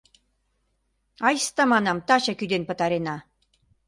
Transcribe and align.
Айста, 1.27 1.63
манам, 1.71 1.97
тачак 2.07 2.39
ӱден 2.43 2.63
пытарена! 2.69 3.15